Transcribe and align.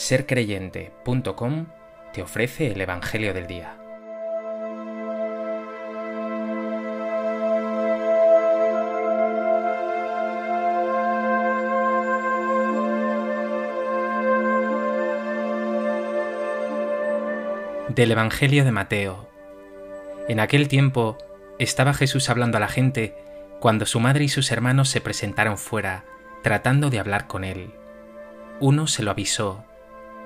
sercreyente.com 0.00 1.66
te 2.14 2.22
ofrece 2.22 2.68
el 2.68 2.80
Evangelio 2.80 3.34
del 3.34 3.46
Día. 3.46 3.76
Del 17.90 18.10
Evangelio 18.10 18.64
de 18.64 18.72
Mateo. 18.72 19.28
En 20.28 20.40
aquel 20.40 20.68
tiempo 20.68 21.18
estaba 21.58 21.92
Jesús 21.92 22.30
hablando 22.30 22.56
a 22.56 22.60
la 22.60 22.68
gente 22.68 23.14
cuando 23.60 23.84
su 23.84 24.00
madre 24.00 24.24
y 24.24 24.28
sus 24.30 24.50
hermanos 24.50 24.88
se 24.88 25.02
presentaron 25.02 25.58
fuera, 25.58 26.06
tratando 26.42 26.88
de 26.88 27.00
hablar 27.00 27.26
con 27.26 27.44
él. 27.44 27.74
Uno 28.60 28.86
se 28.86 29.02
lo 29.02 29.10
avisó, 29.10 29.66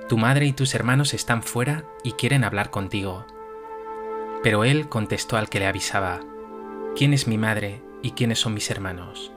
Tu 0.09 0.19
madre 0.19 0.47
y 0.47 0.53
tus 0.53 0.75
hermanos 0.75 1.15
están 1.15 1.43
fuera 1.43 1.85
y 2.03 2.13
quieren 2.13 2.45
hablar 2.45 2.71
contigo. 2.71 3.25
Pero 4.43 4.65
él 4.65 4.89
contestó 4.89 5.39
al 5.39 5.49
que 5.49 5.59
le 5.61 5.67
avisaba, 5.67 6.21
¿quién 6.95 7.15
es 7.15 7.27
mi 7.27 7.39
madre 7.39 7.83
y 8.03 8.11
quiénes 8.11 8.39
son 8.39 8.53
mis 8.53 8.71
hermanos? 8.71 9.33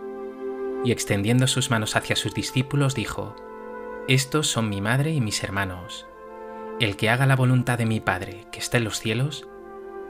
Y 0.83 0.91
extendiendo 0.91 1.47
sus 1.47 1.71
manos 1.71 1.95
hacia 1.95 2.17
sus 2.17 2.33
discípulos 2.33 2.95
dijo, 2.95 3.35
Estos 4.09 4.47
son 4.47 4.69
mi 4.69 4.81
madre 4.81 5.11
y 5.11 5.21
mis 5.21 5.41
hermanos. 5.43 6.05
El 6.79 6.97
que 6.97 7.09
haga 7.09 7.25
la 7.25 7.35
voluntad 7.35 7.77
de 7.77 7.85
mi 7.85 8.01
Padre 8.01 8.45
que 8.51 8.59
está 8.59 8.77
en 8.77 8.83
los 8.83 8.99
cielos, 8.99 9.47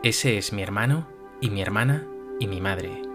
ese 0.03 0.37
es 0.37 0.51
mi 0.53 0.63
hermano 0.63 1.07
y 1.39 1.49
mi 1.49 1.61
hermana 1.61 2.07
y 2.39 2.47
mi 2.47 2.61
madre. 2.61 3.06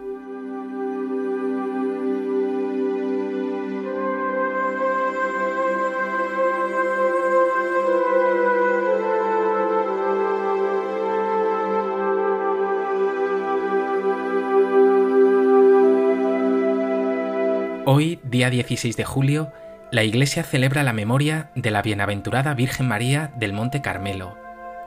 Hoy, 17.94 18.20
día 18.24 18.48
16 18.48 18.96
de 18.96 19.04
julio, 19.04 19.52
la 19.90 20.02
Iglesia 20.02 20.44
celebra 20.44 20.82
la 20.82 20.94
memoria 20.94 21.50
de 21.54 21.70
la 21.70 21.82
bienaventurada 21.82 22.54
Virgen 22.54 22.88
María 22.88 23.34
del 23.36 23.52
Monte 23.52 23.82
Carmelo, 23.82 24.38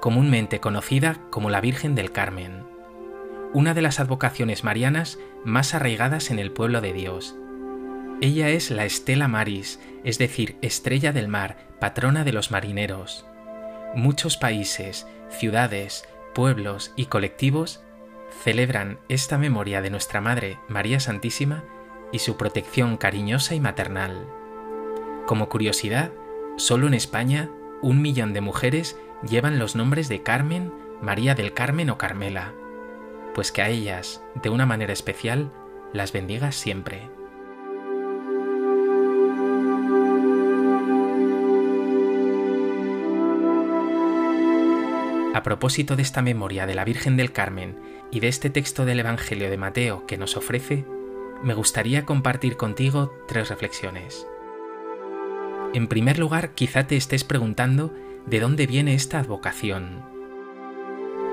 comúnmente 0.02 0.60
conocida 0.60 1.20
como 1.30 1.52
la 1.52 1.62
Virgen 1.62 1.94
del 1.94 2.12
Carmen 2.12 2.64
una 3.54 3.76
de 3.76 3.84
las 3.84 4.00
advocaciones 4.00 4.64
marianas 4.64 5.20
más 5.46 5.76
arraigadas 5.76 6.32
en 6.32 6.40
el 6.40 6.52
pueblo 6.52 6.82
de 6.82 6.94
Dios. 6.94 7.36
Ella 8.20 8.50
es 8.50 8.72
la 8.72 8.86
Estela 8.86 9.28
Maris, 9.28 9.80
es 10.04 10.18
decir, 10.18 10.58
estrella 10.64 11.14
del 11.14 11.28
mar, 11.28 11.56
patrona 11.80 12.26
de 12.26 12.34
los 12.34 12.50
marineros. 12.50 13.26
Muchos 13.96 14.36
países, 14.36 15.08
ciudades, 15.30 16.06
pueblos 16.34 16.92
y 16.98 17.06
colectivos 17.06 17.82
celebran 18.44 18.98
esta 19.08 19.38
memoria 19.38 19.82
de 19.82 19.92
nuestra 19.92 20.20
Madre 20.20 20.58
María 20.68 21.00
Santísima 21.00 21.64
y 22.12 22.20
su 22.20 22.38
protección 22.38 22.98
cariñosa 22.98 23.56
y 23.56 23.60
maternal. 23.60 24.28
Como 25.26 25.50
curiosidad, 25.50 26.12
solo 26.58 26.88
en 26.88 26.94
España 26.94 27.50
un 27.82 28.02
millón 28.02 28.34
de 28.34 28.42
mujeres 28.42 28.98
llevan 29.28 29.60
los 29.60 29.76
nombres 29.76 30.10
de 30.10 30.24
Carmen, 30.24 30.74
María 31.02 31.36
del 31.36 31.54
Carmen 31.54 31.90
o 31.90 31.98
Carmela 31.98 32.54
pues 33.36 33.52
que 33.52 33.62
a 33.62 33.70
ellas, 33.70 34.24
de 34.42 34.50
una 34.50 34.66
manera 34.66 34.94
especial, 34.94 35.52
las 35.92 36.14
bendigas 36.14 36.56
siempre. 36.56 37.10
A 45.34 45.44
propósito 45.44 45.98
de 45.98 46.02
esta 46.02 46.22
memoria 46.22 46.66
de 46.66 46.76
la 46.76 46.86
Virgen 46.86 47.18
del 47.18 47.34
Carmen 47.34 47.78
y 48.10 48.22
de 48.22 48.30
este 48.30 48.50
texto 48.50 48.86
del 48.86 49.02
Evangelio 49.02 49.50
de 49.50 49.58
Mateo 49.58 50.08
que 50.08 50.18
nos 50.18 50.38
ofrece, 50.38 50.86
me 51.46 51.54
gustaría 51.54 52.06
compartir 52.06 52.58
contigo 52.58 53.14
tres 53.28 53.50
reflexiones. 53.50 54.28
En 55.76 55.88
primer 55.88 56.18
lugar, 56.18 56.56
quizá 56.56 56.88
te 56.88 56.98
estés 56.98 57.24
preguntando 57.24 57.94
de 58.26 58.40
dónde 58.40 58.66
viene 58.66 58.96
esta 58.96 59.20
advocación. 59.20 60.04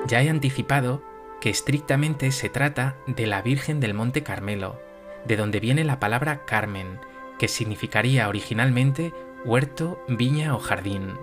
Ya 0.06 0.21
he 0.22 0.28
anticipado 0.28 1.03
que 1.41 1.49
estrictamente 1.49 2.31
se 2.31 2.51
trata 2.51 2.97
de 3.06 3.27
la 3.27 3.41
Virgen 3.41 3.81
del 3.81 3.95
Monte 3.95 4.22
Carmelo, 4.22 4.78
de 5.25 5.39
donde 5.39 5.61
viene 5.61 5.83
la 5.83 5.99
palabra 5.99 6.45
Carmen, 6.45 7.01
que 7.39 7.49
significaría 7.49 8.28
originalmente 8.28 9.15
huerto, 9.47 10.05
viña 10.09 10.55
o 10.55 10.59
jardín. 10.59 11.15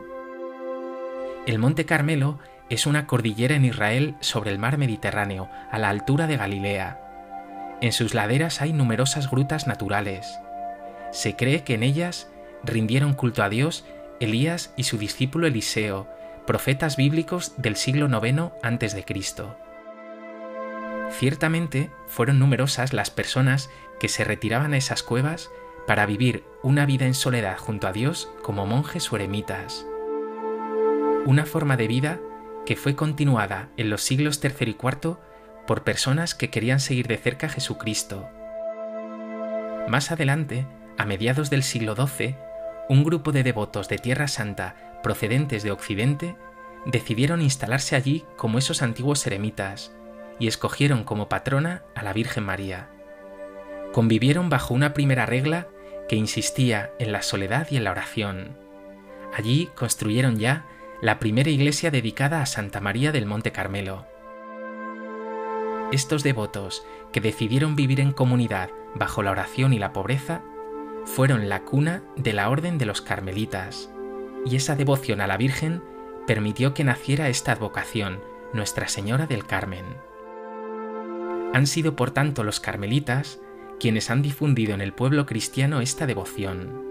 El 1.46 1.60
Monte 1.60 1.86
Carmelo 1.86 2.40
es 2.72 2.88
una 2.88 3.06
cordillera 3.06 3.56
en 3.56 3.66
Israel 3.66 4.16
sobre 4.20 4.50
el 4.50 4.58
mar 4.58 4.80
Mediterráneo, 4.80 5.48
a 5.72 5.78
la 5.78 5.90
altura 5.90 6.26
de 6.26 6.38
Galilea. 6.38 7.09
En 7.82 7.94
sus 7.94 8.14
laderas 8.14 8.62
hay 8.62 8.74
numerosas 8.74 9.30
grutas 9.30 9.68
naturales. 9.68 10.40
Se 11.12 11.36
cree 11.36 11.64
que 11.64 11.76
en 11.76 11.84
ellas 11.84 12.30
rindieron 12.64 13.14
culto 13.14 13.42
a 13.42 13.50
Dios 13.50 13.86
Elías 14.20 14.74
y 14.76 14.84
su 14.84 14.98
discípulo 14.98 15.48
Eliseo, 15.48 16.08
profetas 16.46 16.98
bíblicos 16.98 17.54
del 17.58 17.78
siglo 17.78 18.08
IX 18.08 18.52
a.C. 18.62 19.06
Ciertamente 21.12 21.90
fueron 22.08 22.38
numerosas 22.38 22.92
las 22.94 23.12
personas 23.12 23.70
que 24.00 24.10
se 24.10 24.24
retiraban 24.24 24.74
a 24.74 24.78
esas 24.78 25.04
cuevas 25.04 25.50
para 25.88 26.06
vivir 26.06 26.44
una 26.62 26.86
vida 26.86 27.06
en 27.06 27.14
soledad 27.14 27.58
junto 27.58 27.88
a 27.88 27.94
Dios 27.94 28.30
como 28.44 28.66
monjes 28.66 29.12
o 29.12 29.16
eremitas. 29.16 29.86
Una 31.26 31.46
forma 31.46 31.78
de 31.78 31.88
vida 31.88 32.20
que 32.66 32.76
fue 32.76 32.96
continuada 32.96 33.70
en 33.78 33.90
los 33.90 34.02
siglos 34.02 34.42
III 34.44 34.72
y 34.72 34.78
IV 34.82 35.18
por 35.70 35.84
personas 35.84 36.34
que 36.34 36.50
querían 36.50 36.80
seguir 36.80 37.06
de 37.06 37.18
cerca 37.18 37.46
a 37.46 37.50
Jesucristo. 37.52 38.28
Más 39.88 40.12
adelante, 40.12 40.66
a 40.98 41.06
mediados 41.06 41.52
del 41.52 41.62
siglo 41.62 41.96
XII, 41.96 42.36
un 42.90 43.04
grupo 43.04 43.32
de 43.32 43.44
devotos 43.44 43.88
de 43.88 44.00
Tierra 44.00 44.28
Santa 44.28 44.98
procedentes 45.04 45.62
de 45.62 45.70
Occidente 45.70 46.36
decidieron 46.88 47.40
instalarse 47.44 47.96
allí 47.96 48.26
como 48.36 48.58
esos 48.58 48.82
antiguos 48.82 49.28
eremitas, 49.28 49.92
y 50.40 50.48
escogieron 50.48 51.04
como 51.04 51.30
patrona 51.30 51.84
a 51.94 52.02
la 52.02 52.14
Virgen 52.14 52.46
María. 52.46 52.90
Convivieron 53.94 54.50
bajo 54.50 54.74
una 54.74 54.96
primera 54.96 55.28
regla 55.28 55.68
que 56.08 56.16
insistía 56.16 56.94
en 56.98 57.12
la 57.12 57.22
soledad 57.22 57.68
y 57.70 57.78
en 57.78 57.84
la 57.84 57.92
oración. 57.92 58.58
Allí 59.38 59.70
construyeron 59.76 60.40
ya 60.40 60.66
la 61.04 61.20
primera 61.20 61.52
iglesia 61.52 61.92
dedicada 61.92 62.42
a 62.42 62.48
Santa 62.48 62.82
María 62.82 63.12
del 63.12 63.28
Monte 63.28 63.52
Carmelo. 63.52 64.08
Estos 65.92 66.22
devotos, 66.22 66.86
que 67.12 67.20
decidieron 67.20 67.76
vivir 67.76 68.00
en 68.00 68.12
comunidad 68.12 68.70
bajo 68.94 69.24
la 69.24 69.32
oración 69.32 69.74
y 69.74 69.80
la 69.80 69.92
pobreza, 69.92 70.44
fueron 71.06 71.50
la 71.50 71.64
cuna 71.64 72.04
de 72.16 72.34
la 72.34 72.50
Orden 72.50 72.78
de 72.78 72.86
los 72.86 73.02
Carmelitas, 73.02 73.90
y 74.46 74.56
esa 74.56 74.76
devoción 74.76 75.20
a 75.20 75.26
la 75.26 75.38
Virgen 75.38 75.82
permitió 76.28 76.76
que 76.76 76.84
naciera 76.84 77.28
esta 77.28 77.54
advocación, 77.54 78.22
Nuestra 78.54 78.88
Señora 78.88 79.26
del 79.26 79.46
Carmen. 79.46 79.86
Han 81.54 81.66
sido 81.66 81.96
por 81.96 82.12
tanto 82.12 82.44
los 82.44 82.60
carmelitas 82.60 83.40
quienes 83.80 84.12
han 84.12 84.22
difundido 84.22 84.76
en 84.76 84.82
el 84.82 84.94
pueblo 84.94 85.26
cristiano 85.26 85.82
esta 85.82 86.06
devoción. 86.06 86.84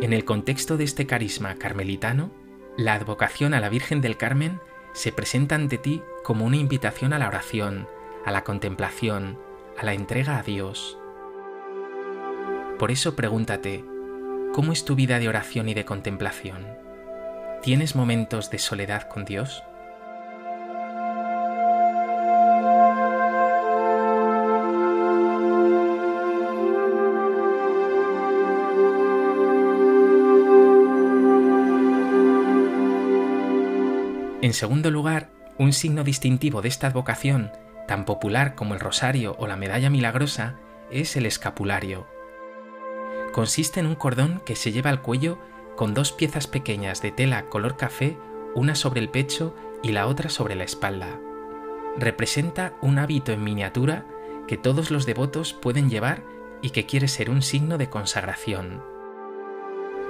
En 0.00 0.14
el 0.14 0.24
contexto 0.24 0.78
de 0.78 0.84
este 0.84 1.06
carisma 1.06 1.56
carmelitano, 1.56 2.30
la 2.78 2.94
advocación 2.94 3.52
a 3.52 3.60
la 3.60 3.68
Virgen 3.68 4.00
del 4.00 4.16
Carmen 4.16 4.60
se 4.94 5.12
presenta 5.12 5.56
ante 5.56 5.76
ti 5.76 6.02
como 6.22 6.46
una 6.46 6.56
invitación 6.56 7.12
a 7.12 7.18
la 7.18 7.28
oración, 7.28 7.86
a 8.24 8.30
la 8.30 8.44
contemplación, 8.44 9.38
a 9.76 9.84
la 9.84 9.92
entrega 9.92 10.38
a 10.38 10.42
Dios. 10.42 10.96
Por 12.78 12.90
eso 12.90 13.16
pregúntate, 13.16 13.84
¿cómo 14.52 14.72
es 14.72 14.84
tu 14.84 14.94
vida 14.94 15.18
de 15.18 15.28
oración 15.28 15.68
y 15.68 15.74
de 15.74 15.84
contemplación? 15.84 16.78
¿Tienes 17.60 17.96
momentos 17.96 18.50
de 18.50 18.58
soledad 18.58 19.08
con 19.08 19.24
Dios? 19.24 19.64
En 34.44 34.52
segundo 34.52 34.90
lugar, 34.90 35.30
un 35.56 35.72
signo 35.72 36.04
distintivo 36.04 36.60
de 36.60 36.68
esta 36.68 36.88
advocación, 36.88 37.50
tan 37.88 38.04
popular 38.04 38.54
como 38.54 38.74
el 38.74 38.80
rosario 38.80 39.36
o 39.38 39.46
la 39.46 39.56
medalla 39.56 39.88
milagrosa, 39.88 40.56
es 40.90 41.16
el 41.16 41.24
escapulario. 41.24 42.06
Consiste 43.32 43.80
en 43.80 43.86
un 43.86 43.94
cordón 43.94 44.42
que 44.44 44.54
se 44.54 44.70
lleva 44.70 44.90
al 44.90 45.00
cuello 45.00 45.38
con 45.76 45.94
dos 45.94 46.12
piezas 46.12 46.46
pequeñas 46.46 47.00
de 47.00 47.10
tela 47.10 47.48
color 47.48 47.78
café, 47.78 48.18
una 48.54 48.74
sobre 48.74 49.00
el 49.00 49.08
pecho 49.08 49.56
y 49.82 49.92
la 49.92 50.06
otra 50.06 50.28
sobre 50.28 50.56
la 50.56 50.64
espalda. 50.64 51.18
Representa 51.96 52.74
un 52.82 52.98
hábito 52.98 53.32
en 53.32 53.42
miniatura 53.42 54.04
que 54.46 54.58
todos 54.58 54.90
los 54.90 55.06
devotos 55.06 55.54
pueden 55.54 55.88
llevar 55.88 56.22
y 56.60 56.68
que 56.68 56.84
quiere 56.84 57.08
ser 57.08 57.30
un 57.30 57.40
signo 57.40 57.78
de 57.78 57.88
consagración. 57.88 58.93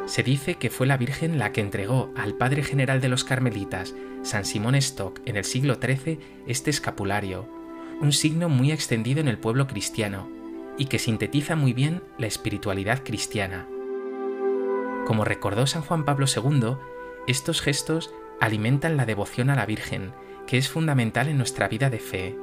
Se 0.07 0.23
dice 0.23 0.57
que 0.57 0.71
fue 0.71 0.87
la 0.87 0.99
Virgen 0.99 1.39
la 1.39 1.53
que 1.53 1.63
entregó 1.63 2.13
al 2.15 2.35
Padre 2.35 2.63
General 2.63 3.01
de 3.01 3.09
los 3.09 3.25
Carmelitas, 3.25 3.95
San 4.23 4.45
Simón 4.45 4.75
Stock, 4.75 5.21
en 5.25 5.37
el 5.37 5.45
siglo 5.45 5.79
XIII 5.83 6.21
este 6.47 6.71
escapulario, 6.71 7.49
un 8.01 8.13
signo 8.13 8.49
muy 8.49 8.71
extendido 8.71 9.21
en 9.21 9.29
el 9.29 9.39
pueblo 9.39 9.67
cristiano 9.67 10.29
y 10.77 10.87
que 10.87 10.99
sintetiza 10.99 11.57
muy 11.57 11.73
bien 11.73 12.03
la 12.19 12.27
espiritualidad 12.27 13.03
cristiana. 13.03 13.67
Como 15.07 15.25
recordó 15.25 15.67
San 15.67 15.83
Juan 15.83 16.05
Pablo 16.05 16.27
II, 16.27 16.77
estos 17.27 17.63
gestos 17.63 18.13
alimentan 18.41 18.97
la 18.97 19.07
devoción 19.07 19.49
a 19.49 19.55
la 19.55 19.65
Virgen, 19.65 20.13
que 20.47 20.59
es 20.59 20.69
fundamental 20.69 21.29
en 21.29 21.39
nuestra 21.39 21.69
vida 21.69 21.89
de 21.89 21.99
fe, 21.99 22.37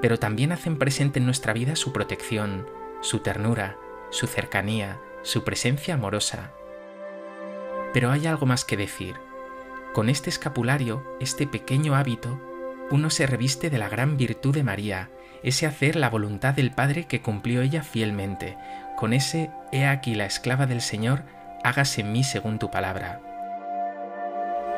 pero 0.00 0.18
también 0.18 0.52
hacen 0.52 0.78
presente 0.78 1.18
en 1.18 1.26
nuestra 1.26 1.52
vida 1.52 1.76
su 1.76 1.92
protección, 1.92 2.66
su 3.02 3.18
ternura, 3.18 3.76
su 4.10 4.26
cercanía, 4.26 4.98
su 5.22 5.44
presencia 5.44 5.94
amorosa. 5.94 6.52
Pero 7.92 8.10
hay 8.10 8.26
algo 8.26 8.46
más 8.46 8.64
que 8.64 8.76
decir. 8.76 9.16
Con 9.92 10.08
este 10.08 10.30
escapulario, 10.30 11.04
este 11.20 11.46
pequeño 11.46 11.94
hábito, 11.94 12.40
uno 12.90 13.10
se 13.10 13.26
reviste 13.26 13.70
de 13.70 13.78
la 13.78 13.88
gran 13.88 14.16
virtud 14.16 14.54
de 14.54 14.62
María, 14.62 15.10
ese 15.42 15.66
hacer 15.66 15.96
la 15.96 16.08
voluntad 16.08 16.54
del 16.54 16.70
Padre 16.70 17.06
que 17.06 17.20
cumplió 17.20 17.62
ella 17.62 17.82
fielmente, 17.82 18.56
con 18.96 19.12
ese 19.12 19.50
He 19.72 19.86
aquí 19.86 20.14
la 20.14 20.26
esclava 20.26 20.66
del 20.66 20.80
Señor, 20.80 21.24
hágase 21.64 22.02
en 22.02 22.12
mí 22.12 22.24
según 22.24 22.58
tu 22.58 22.70
palabra. 22.70 23.20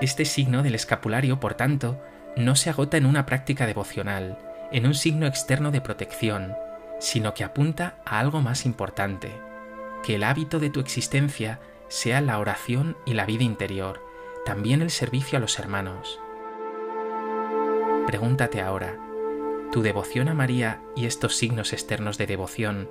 Este 0.01 0.25
signo 0.25 0.63
del 0.63 0.75
escapulario, 0.75 1.39
por 1.39 1.55
tanto, 1.55 2.01
no 2.37 2.57
se 2.57 2.71
agota 2.71 2.97
en 2.97 3.07
una 3.07 3.27
práctica 3.27 3.67
devocional, 3.67 4.39
en 4.73 4.87
un 4.87 4.95
signo 4.95 5.27
externo 5.27 5.71
de 5.71 5.81
protección, 5.81 6.57
sino 6.99 7.35
que 7.35 7.45
apunta 7.45 7.97
a 8.05 8.19
algo 8.19 8.41
más 8.41 8.67
importante, 8.67 9.31
que 10.03 10.17
el 10.17 10.25
hábito 10.25 10.59
de 10.59 10.71
tu 10.71 10.81
existencia 10.81 11.61
sea 11.95 12.21
la 12.21 12.41
oración 12.41 12.97
y 13.05 13.15
la 13.15 13.25
vida 13.25 13.45
interior, 13.45 14.05
también 14.45 14.83
el 14.83 14.91
servicio 14.91 15.39
a 15.39 15.41
los 15.41 15.61
hermanos. 15.61 16.19
Pregúntate 18.09 18.61
ahora, 18.61 18.99
¿tu 19.71 19.81
devoción 19.81 20.29
a 20.29 20.35
María 20.35 20.83
y 20.97 21.07
estos 21.07 21.37
signos 21.37 21.73
externos 21.73 22.19
de 22.19 22.27
devoción 22.27 22.89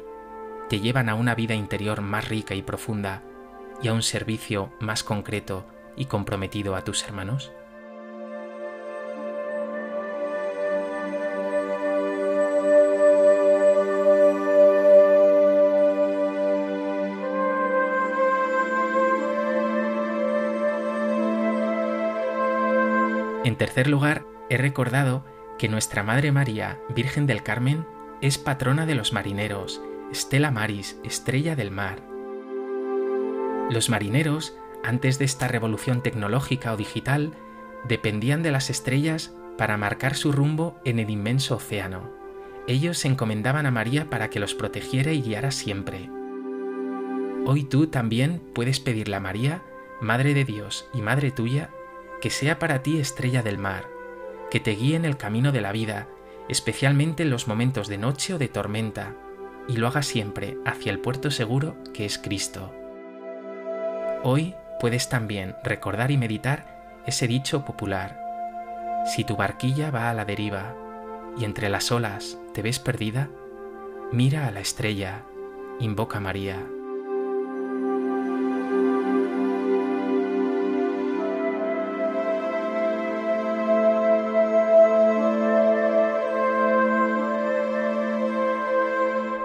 te 0.70 0.80
llevan 0.80 1.10
a 1.10 1.16
una 1.16 1.36
vida 1.36 1.54
interior 1.54 2.00
más 2.00 2.30
rica 2.30 2.56
y 2.56 2.62
profunda 2.62 3.24
y 3.82 3.90
a 3.90 3.94
un 3.94 4.04
servicio 4.04 4.72
más 4.80 5.04
concreto 5.04 5.66
y 5.98 6.06
comprometido 6.06 6.74
a 6.74 6.86
tus 6.86 7.04
hermanos? 7.04 7.52
En 23.44 23.58
tercer 23.58 23.88
lugar, 23.90 24.26
he 24.50 24.58
recordado 24.58 25.26
que 25.58 25.68
nuestra 25.68 26.02
Madre 26.04 26.32
María, 26.32 26.80
Virgen 26.96 27.28
del 27.28 27.44
Carmen, 27.44 27.86
es 28.22 28.38
patrona 28.38 28.86
de 28.86 28.96
los 28.96 29.12
marineros, 29.12 29.82
Stella 30.14 30.50
Maris, 30.50 30.98
estrella 31.04 31.56
del 31.56 31.70
mar. 31.70 32.02
Los 33.70 33.90
marineros, 33.90 34.56
antes 34.84 35.20
de 35.20 35.26
esta 35.26 35.48
revolución 35.48 36.02
tecnológica 36.02 36.74
o 36.74 36.78
digital, 36.78 37.34
dependían 37.88 38.44
de 38.44 38.52
las 38.52 38.70
estrellas 38.70 39.36
para 39.58 39.78
marcar 39.78 40.16
su 40.16 40.32
rumbo 40.32 40.80
en 40.86 41.00
el 41.00 41.10
inmenso 41.10 41.58
océano. 41.58 42.10
Ellos 42.68 42.98
se 42.98 43.10
encomendaban 43.10 43.66
a 43.66 43.72
María 43.72 44.10
para 44.10 44.30
que 44.30 44.40
los 44.40 44.54
protegiera 44.54 45.12
y 45.12 45.22
guiara 45.22 45.52
siempre. 45.52 46.10
Hoy 47.46 47.66
tú 47.66 47.88
también 47.88 48.42
puedes 48.54 48.80
pedirle 48.80 49.18
a 49.18 49.20
María, 49.20 49.64
Madre 50.00 50.34
de 50.34 50.46
Dios 50.46 50.88
y 50.94 51.02
Madre 51.02 51.32
tuya, 51.32 51.72
que 52.24 52.30
sea 52.30 52.58
para 52.58 52.82
ti 52.84 53.02
estrella 53.02 53.44
del 53.44 53.58
mar, 53.58 53.90
que 54.50 54.62
te 54.62 54.72
guíe 54.72 54.96
en 54.96 55.04
el 55.04 55.18
camino 55.18 55.52
de 55.52 55.60
la 55.60 55.74
vida, 55.74 56.08
especialmente 56.48 57.24
en 57.24 57.30
los 57.30 57.50
momentos 57.50 57.90
de 57.90 57.98
noche 57.98 58.34
o 58.34 58.38
de 58.38 58.48
tormenta, 58.48 59.14
y 59.68 59.76
lo 59.76 59.88
haga 59.88 60.04
siempre 60.04 60.58
hacia 60.64 60.94
el 60.94 61.00
puerto 61.00 61.32
seguro 61.32 61.76
que 61.94 62.06
es 62.06 62.18
Cristo. 62.18 62.74
Hoy 64.24 64.56
puedes 64.80 65.10
también 65.10 65.58
recordar 65.66 66.12
y 66.12 66.18
meditar 66.18 67.02
ese 67.06 67.28
dicho 67.28 67.66
popular. 67.66 68.18
Si 69.06 69.26
tu 69.26 69.36
barquilla 69.36 69.92
va 69.92 70.10
a 70.10 70.14
la 70.14 70.24
deriva 70.24 70.78
y 71.38 71.44
entre 71.44 71.68
las 71.68 71.92
olas 71.92 72.40
te 72.54 72.62
ves 72.62 72.80
perdida, 72.80 73.28
mira 74.14 74.48
a 74.48 74.52
la 74.52 74.62
estrella, 74.62 75.26
invoca 75.82 76.20
a 76.20 76.22
María. 76.22 76.66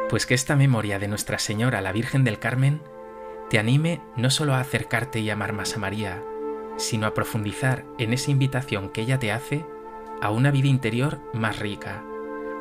Pues 0.08 0.24
que 0.24 0.34
esta 0.34 0.56
memoria 0.56 0.98
de 0.98 1.08
Nuestra 1.08 1.38
Señora, 1.38 1.82
la 1.82 1.92
Virgen 1.92 2.24
del 2.24 2.38
Carmen, 2.38 2.80
te 3.50 3.58
anime 3.58 4.00
no 4.16 4.30
solo 4.30 4.54
a 4.54 4.60
acercarte 4.60 5.20
y 5.20 5.30
amar 5.30 5.52
más 5.52 5.76
a 5.76 5.78
María, 5.78 6.22
sino 6.76 7.06
a 7.06 7.14
profundizar 7.14 7.84
en 7.98 8.12
esa 8.12 8.30
invitación 8.30 8.88
que 8.88 9.02
ella 9.02 9.18
te 9.18 9.32
hace 9.32 9.64
a 10.22 10.30
una 10.30 10.50
vida 10.50 10.68
interior 10.68 11.20
más 11.34 11.58
rica, 11.58 12.02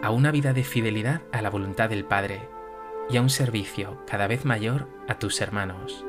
a 0.03 0.11
una 0.11 0.31
vida 0.31 0.53
de 0.53 0.63
fidelidad 0.63 1.21
a 1.31 1.41
la 1.41 1.49
voluntad 1.49 1.89
del 1.89 2.03
Padre 2.05 2.49
y 3.09 3.17
a 3.17 3.21
un 3.21 3.29
servicio 3.29 4.03
cada 4.05 4.27
vez 4.27 4.43
mayor 4.43 4.87
a 5.07 5.17
tus 5.17 5.39
hermanos. 5.39 6.03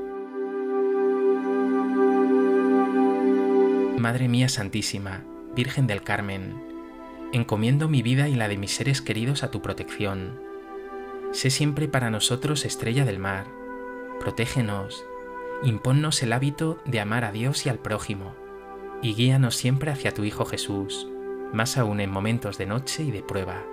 Madre 3.99 4.29
mía 4.29 4.49
Santísima, 4.49 5.25
Virgen 5.55 5.87
del 5.87 6.03
Carmen, 6.03 6.63
encomiendo 7.33 7.89
mi 7.89 8.03
vida 8.03 8.29
y 8.29 8.35
la 8.35 8.49
de 8.49 8.57
mis 8.57 8.73
seres 8.73 9.03
queridos 9.03 9.43
a 9.43 9.51
tu 9.51 9.61
protección 9.61 10.48
Sé 11.33 11.51
siempre 11.51 11.89
para 11.89 12.11
nosotros 12.11 12.65
estrella 12.65 13.05
del 13.05 13.19
mar, 13.19 13.47
protégenos, 14.19 15.05
imponnos 15.63 16.23
el 16.23 16.33
hábito 16.33 16.79
de 16.85 17.01
amar 17.01 17.25
a 17.25 17.33
Dios 17.33 17.67
y 17.67 17.69
al 17.69 17.79
prójimo, 17.79 18.35
y 19.03 19.15
guíanos 19.15 19.55
siempre 19.55 19.91
hacia 19.91 20.15
tu 20.15 20.25
Hijo 20.25 20.45
Jesús, 20.47 21.07
más 21.53 21.77
aún 21.77 22.01
en 22.01 22.11
momentos 22.11 22.59
de 22.59 22.67
noche 22.67 23.03
y 23.03 23.11
de 23.11 23.23
prueba. 23.23 23.65